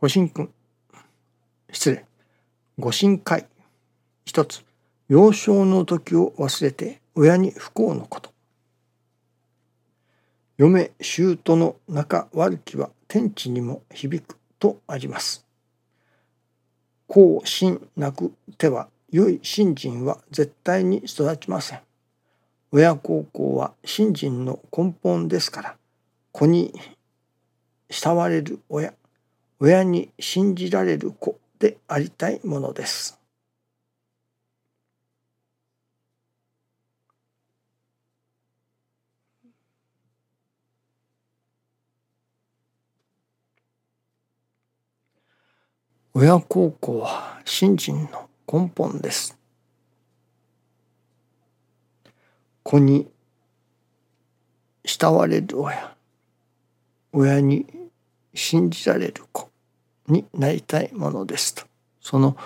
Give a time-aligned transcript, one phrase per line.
[0.00, 0.48] ご神君。
[1.72, 2.04] 失礼。
[2.78, 3.48] ご神会。
[4.24, 4.62] 一つ
[5.08, 8.30] 幼少の時を忘れて親に不幸のこと。
[10.56, 15.44] 嫁姑の仲悪きは天地にも響くとあります。
[17.08, 21.80] 後心なくては良い信心は絶対に育ちません。
[22.70, 25.76] 親孝行は信心の根本ですから
[26.30, 26.72] 子に
[27.90, 28.94] 慕われる親。
[29.60, 33.18] 親に信じられる子でありたいものです。
[46.14, 49.38] 親孝行は信心の根本です。
[52.62, 53.08] 子に
[54.84, 55.96] 慕われる親
[57.12, 57.87] 親に
[58.34, 59.50] 信じられる子
[60.06, 61.64] になりたいものですと。
[62.00, 62.36] その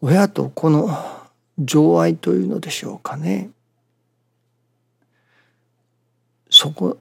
[0.00, 0.90] 親と子の
[1.58, 3.50] 情愛というのでしょうかね。
[6.50, 6.98] そこ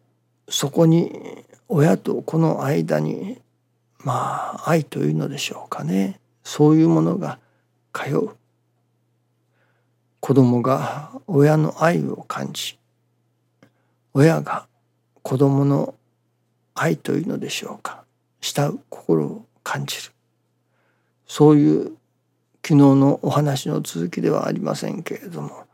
[0.50, 1.12] そこに
[1.68, 3.40] 親と子の間に
[4.00, 6.20] まあ愛というのでしょうかね。
[6.44, 7.40] そういうものが
[7.94, 8.30] 通う。
[10.20, 12.80] 子供が親の愛を感じ
[14.14, 14.68] 親が
[15.22, 15.96] 子供の
[16.76, 18.04] 愛というのでしょうか。
[18.42, 20.12] 慕う心を感じる。
[21.28, 21.84] そういう
[22.66, 25.66] 昨日のお話の続きではありませんけれども。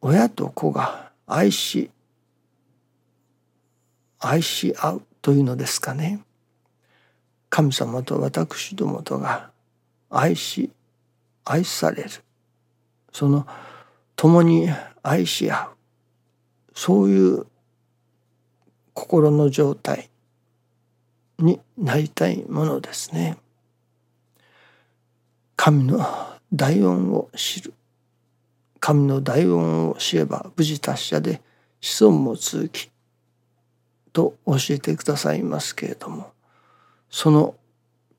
[0.00, 1.90] 親と子が愛し
[4.18, 6.20] 愛し合うというのですかね。
[7.48, 9.50] 神様と私どもとが
[10.10, 10.70] 愛し
[11.44, 12.10] 愛される。
[13.12, 13.46] その
[14.16, 14.68] 共に
[15.02, 15.68] 愛し合う。
[16.74, 17.46] そういう
[18.94, 20.08] 心の状態
[21.38, 23.36] になりたいものですね。
[25.56, 26.04] 神の
[26.52, 27.74] 大恩を知る
[28.80, 31.40] 神の大恩を知れば無事達者で
[31.80, 32.90] 子孫も続き
[34.12, 36.32] と教えてくださいますけれども
[37.08, 37.54] その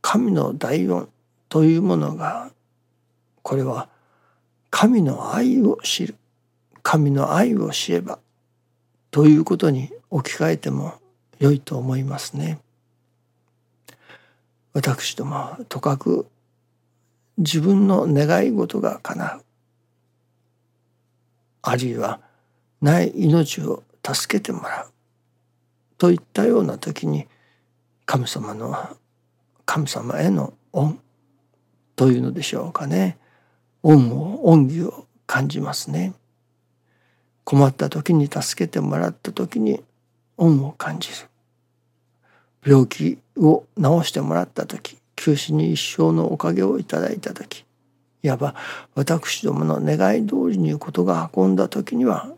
[0.01, 1.07] 神の大恩
[1.49, 2.51] というものが
[3.43, 3.89] これは
[4.71, 6.15] 神の愛を知る
[6.81, 8.17] 神の愛を知れば
[9.11, 10.95] ということに置き換えても
[11.39, 12.59] 良いと思いますね。
[14.73, 16.27] 私どもとかく
[17.37, 19.45] 自分の願い事が叶う
[21.61, 22.19] あるいは
[22.81, 24.87] ない命を助けてもらう
[25.97, 27.27] といったような時に
[28.05, 28.97] 神様の
[29.65, 30.99] 神様への恩
[31.95, 33.17] というのでしょうかね
[33.81, 36.13] 恩を恩義を感じますね。
[37.43, 39.83] 困った時に助けてもらった時に
[40.37, 41.15] 恩を感じる。
[42.65, 47.63] 病気を治してもらった時九死に一生のおかげをいただいた時
[48.23, 48.55] いわば
[48.95, 52.33] 私どもの願い通りにことが運んだ時には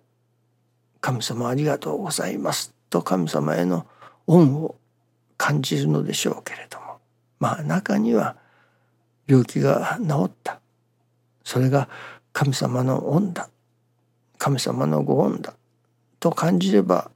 [0.99, 3.87] 神様ありがとうございますと神様への
[4.27, 4.75] 恩を
[5.37, 6.99] 感じるのでしょうけれども。
[7.39, 8.35] まあ中には
[9.27, 10.59] 病気が治った。
[11.43, 11.87] それが
[12.33, 13.49] 神様の恩だ。
[14.37, 15.53] 神様のご恩だ。
[16.19, 17.11] と感じれば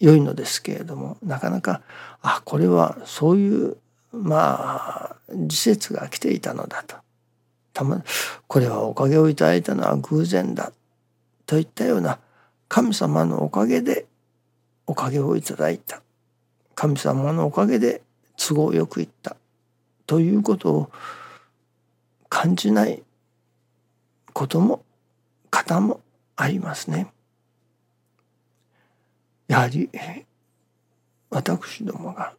[0.00, 1.82] 良いのですけれどもなかなか
[2.22, 3.76] あこれはそういう
[4.12, 6.96] まあ時節が来ていたのだと。
[7.72, 8.02] たま
[8.46, 10.72] これはおかげをいただいたのは偶然だ。
[11.46, 12.18] といったような
[12.68, 14.06] 神様のおかげで
[14.86, 16.02] おかげをいただいた。
[16.74, 18.02] 神様のおかげで
[18.36, 19.36] 都合よくいった。
[20.06, 20.90] ということを
[22.28, 23.02] 感じない
[24.32, 24.84] ことも
[25.50, 26.00] 方も
[26.36, 27.12] ありますね。
[29.48, 29.90] やはり
[31.30, 32.34] 私どもが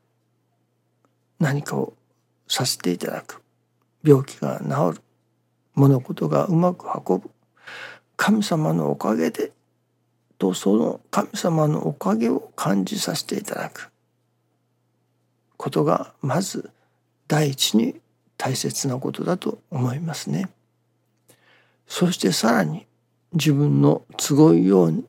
[1.39, 1.93] 何かを
[2.47, 3.41] させていただく
[4.03, 5.03] 病気が治る
[5.73, 7.29] 物事がうまく運ぶ
[8.15, 9.51] 神様のおかげで
[10.37, 13.91] とその神様のおかげを感じさせていただく
[15.57, 16.69] ことがまず
[17.27, 17.99] 第一に
[18.37, 20.49] 大切なことだと思いますね。
[21.87, 22.87] そしてさらに
[23.33, 25.05] 自分の都合ように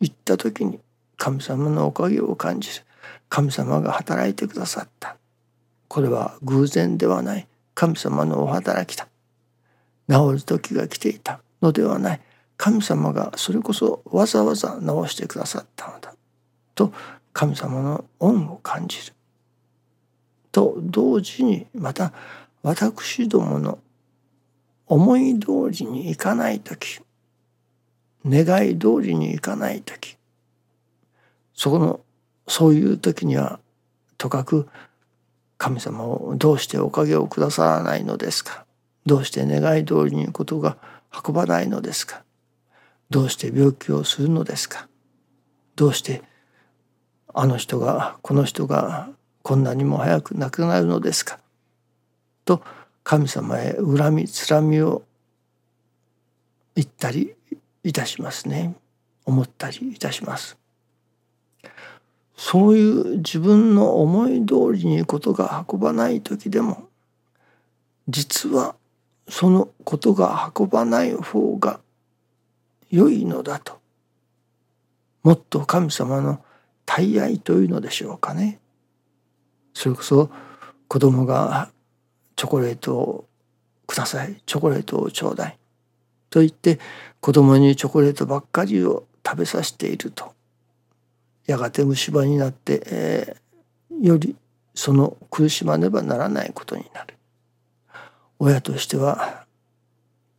[0.00, 0.80] 言った時に
[1.16, 2.84] 神様のおかげを感じる。
[3.28, 5.16] 神様が働いてくださった。
[5.88, 7.46] これは偶然ではない。
[7.74, 9.08] 神様のお働きだ。
[10.08, 11.40] 治る時が来ていた。
[11.62, 12.20] のではない。
[12.56, 16.14] 神様がそれこそわざわざ治してくださったのだ。
[16.74, 16.92] と
[17.32, 19.12] 神様の恩を感じる。
[20.52, 22.12] と同時にまた
[22.62, 23.78] 私どもの
[24.86, 27.00] 思い通りにいかない時
[28.24, 30.15] 願い通りにいかない時
[31.56, 32.00] そこの
[32.46, 33.58] そういう時には
[34.18, 34.68] とかく
[35.58, 38.64] 神様をどうしておかげをくださらないのですか？
[39.06, 40.76] どうして願い通りにことが
[41.26, 42.22] 運ばないのですか？
[43.08, 44.88] どうして病気をするのですか？
[45.76, 46.22] どうして
[47.34, 49.08] あの人がこの人が
[49.42, 51.38] こんなにも早く亡くなるのですか？
[52.44, 52.62] と
[53.02, 55.04] 神様へ恨みつらみを
[56.74, 57.34] 言ったり
[57.82, 58.74] いたしますね。
[59.24, 60.58] 思ったりいたします。
[62.36, 66.88] そういう自分の思い通りにことが運ばない時でも
[68.08, 68.76] 実は
[69.28, 71.80] そのことが運ばない方が
[72.90, 73.80] 良いのだと
[75.22, 76.44] もっと神様の
[76.84, 78.60] 大愛というのでしょうかね。
[79.74, 80.30] それこそ
[80.86, 81.70] 子供が
[82.36, 83.28] チョコレートを
[83.88, 85.58] くださいチョコレートをちょうだい
[86.30, 86.78] と言って
[87.20, 90.35] 子供にチョコレートばっかりを食べさせていると。
[91.46, 94.36] やがて虫歯になって、えー、より
[94.74, 97.14] その苦しまねばならないことになる。
[98.38, 99.46] 親としては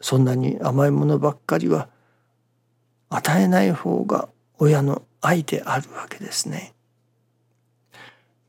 [0.01, 1.89] そんなに甘いものばっかりは
[3.09, 6.73] 与えない方が親の愛であるわけですね。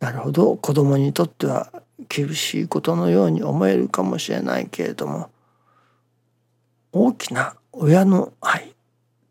[0.00, 0.56] なるほど。
[0.56, 1.72] 子供にとっては
[2.08, 5.31] 厳しいことのように思えるかもしれないけれども
[6.93, 8.75] 大きな親の愛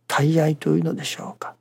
[0.08, 1.57] 大愛というのでしょうか。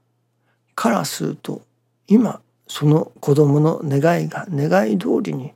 [0.76, 1.62] からすると
[2.06, 5.52] 今その子供の願いが願い通りに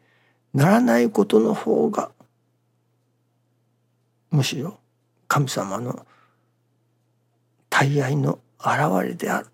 [0.54, 2.10] ならないことの方が
[4.30, 4.78] むしろ
[5.28, 6.04] 神様の
[7.68, 9.46] 大愛の現れである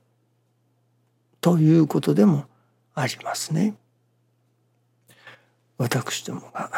[1.41, 2.45] ということでも
[2.95, 3.75] ありますね。
[5.79, 6.71] 私どもが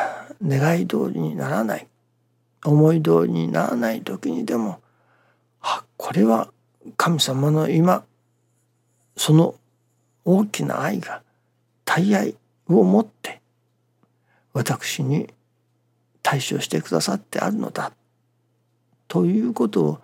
[0.44, 1.86] 願い通りにならない
[2.64, 4.80] 思い通りにならない時にでも
[5.60, 6.48] あこれは
[6.96, 8.04] 神様の今
[9.18, 9.56] その
[10.24, 11.22] 大きな愛が
[11.84, 12.36] 大愛
[12.68, 13.40] をもって
[14.52, 15.28] 私に
[16.22, 17.92] 対処してくださってあるのだ
[19.08, 19.98] ということを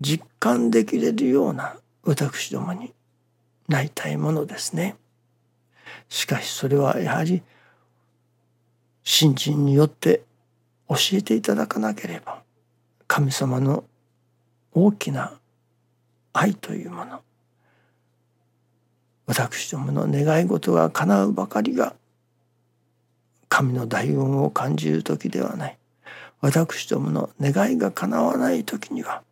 [0.00, 2.92] 実感できれるような私どもに
[3.68, 4.96] なりたいものですね。
[6.08, 7.42] しかしそれはやはり
[9.04, 10.22] 信心によって
[10.88, 12.42] 教えていただかなければ
[13.06, 13.84] 神様の
[14.72, 15.38] 大きな
[16.32, 17.20] 愛というもの
[19.28, 21.94] 私どもの願い事が叶うばかりが
[23.50, 25.78] 神の大恩を感じる時ではない。
[26.40, 29.22] 私どもの願いが叶わない時には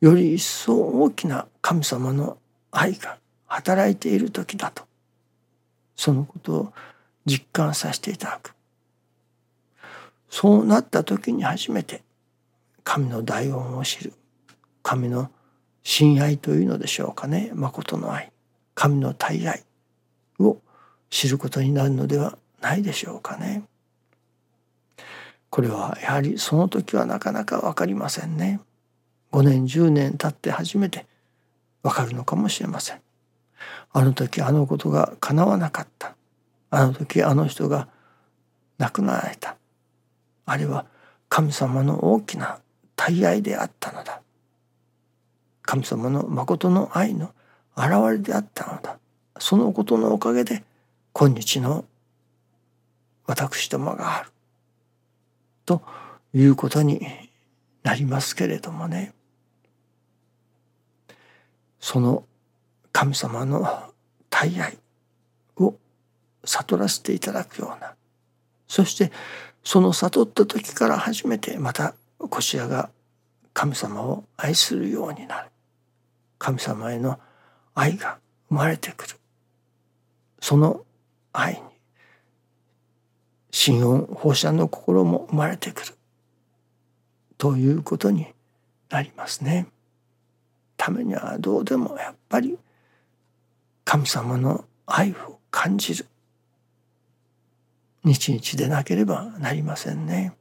[0.00, 2.38] より一層大きな神様の
[2.70, 4.84] 愛が働いている時だと
[5.96, 6.72] そのことを
[7.26, 8.54] 実感させていただく。
[10.30, 12.02] そうなった時に初めて
[12.84, 14.12] 神の大恩を知る
[14.84, 15.30] 神の
[15.82, 17.50] 親愛というのでしょうかね。
[17.54, 18.31] 誠の愛。
[18.82, 19.62] 神の大愛
[20.40, 20.58] を
[21.08, 23.62] 知ることになるのではないでしょうかね。
[25.50, 28.58] これはやはりその時はなかなか分かりませんね。
[29.30, 31.06] 5年10年経って初めて
[31.84, 33.00] 分かるのかもしれません。
[33.92, 36.16] あの時あのことが叶わなかった。
[36.70, 37.86] あの時あの人が
[38.78, 39.54] 亡くなられた。
[40.44, 40.86] あれは
[41.28, 42.58] 神様の大きな
[42.96, 44.22] 大愛であったのだ。
[45.62, 47.32] 神様の誠の愛の
[47.76, 48.98] 現れであったのだ。
[49.38, 50.62] そのことのおかげで
[51.12, 51.84] 今日の
[53.26, 54.30] 私どもがある。
[55.64, 55.82] と
[56.34, 57.00] いうことに
[57.82, 59.14] なりますけれどもね。
[61.80, 62.24] その
[62.92, 63.92] 神様の
[64.30, 64.78] 大愛
[65.56, 65.74] を
[66.44, 67.94] 悟らせていただくような
[68.68, 69.10] そして
[69.64, 72.90] その悟った時から初めてまたこしらが
[73.52, 75.50] 神様を愛するようになる
[76.38, 77.18] 神様への
[77.74, 79.16] 愛が生まれてくる
[80.40, 80.84] その
[81.32, 81.60] 愛に
[83.50, 85.94] 心音放射の心も生まれてくる
[87.38, 88.26] ということに
[88.88, 89.66] なりますね。
[90.76, 92.58] ためにはどうでもやっぱり
[93.84, 96.06] 神様の愛を感じる
[98.04, 100.32] 日々でなければなりませんね。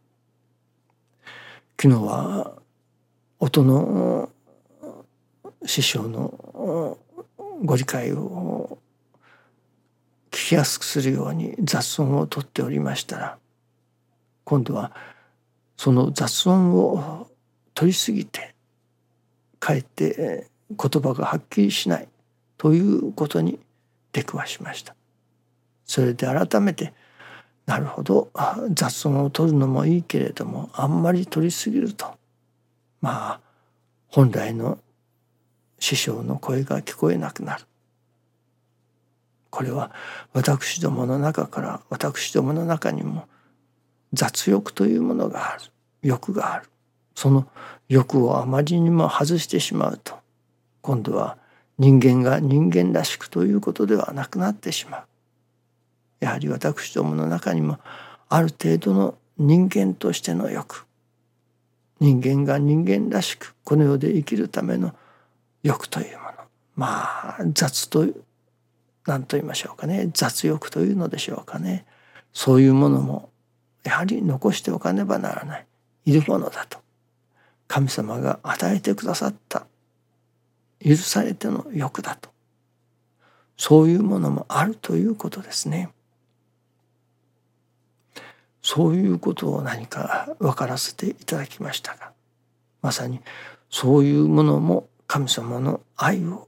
[1.79, 2.53] 昨日は
[3.39, 4.29] 音の
[5.65, 6.97] 師匠の
[7.63, 8.79] ご理解を
[10.31, 13.37] 聞きやすくするように雑音をとっておりましたら
[14.43, 14.91] 今度は
[15.77, 17.27] その雑音を
[17.73, 18.55] 取りすぎて
[19.59, 22.07] かえって言葉がはっきりしない
[22.57, 23.59] ということに
[24.11, 24.95] 出くわしました。
[25.85, 26.93] それで改めて
[27.65, 28.29] なるほど
[28.71, 32.05] 雑音を取るのもいいけれどもあんまり取りすぎると
[33.01, 33.39] まあ
[34.07, 34.79] 本来の
[35.81, 37.65] 師匠の声が聞こえなくなる。
[39.49, 39.91] これは
[40.31, 43.27] 私どもの中から私どもの中にも
[44.13, 45.63] 雑欲というものがある。
[46.03, 46.69] 欲がある。
[47.15, 47.47] その
[47.89, 50.15] 欲をあまりにも外してしまうと
[50.81, 51.37] 今度は
[51.77, 55.03] 人間が人間らしくということではなくなってしまう。
[56.19, 57.79] やはり私どもの中にも
[58.29, 60.85] ある程度の人間としての欲。
[61.99, 64.93] 人間が人間らしくこの世で生きるための
[65.63, 66.31] 欲というもの。
[66.75, 68.07] まあ雑と
[69.05, 70.09] 何と言いましょうかね。
[70.13, 71.85] 雑欲というのでしょうかね。
[72.33, 73.29] そういうものも
[73.83, 75.65] やはり残しておかねばならない。
[76.05, 76.79] いるものだと。
[77.67, 79.65] 神様が与えてくださった。
[80.83, 82.29] 許されての欲だと。
[83.57, 85.91] そういうものもあるということですね。
[88.61, 92.11] そういうことを何か分からせていただきましたが
[92.81, 93.19] まさに
[93.69, 96.47] そういうものも神様の愛を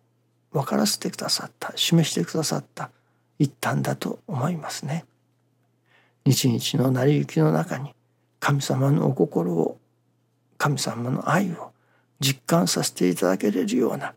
[0.54, 2.92] 分からせてくださった示してくださった
[3.38, 5.04] 一端だと思いますね。
[6.24, 7.94] 日々の成り行きの中に
[8.40, 9.78] 神様のお心を
[10.58, 11.74] 神様の愛を
[12.22, 14.14] 実感させていただけれるような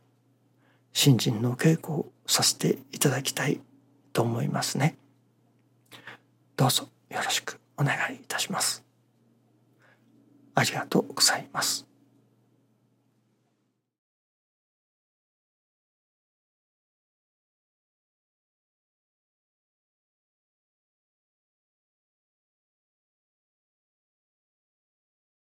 [0.93, 3.59] 信心の稽古をさせていただきたい
[4.13, 4.97] と思いますね。
[6.57, 8.85] どうぞよろしくお願いいたします。
[10.55, 11.86] ありがとうございます。